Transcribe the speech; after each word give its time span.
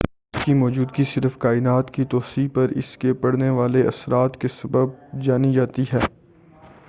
اس 0.33 0.43
کی 0.43 0.53
موجودگی 0.53 1.03
صرف 1.05 1.37
کائنات 1.39 1.91
کی 1.93 2.03
توسیع 2.11 2.47
پر 2.53 2.69
اس 2.75 2.97
کے 2.97 3.13
پڑنے 3.21 3.49
والے 3.51 3.85
اثرات 3.87 4.39
کے 4.41 4.47
سبب 4.51 4.95
جانی 5.21 5.53
جاتی 5.53 5.83
ہے 5.93 5.99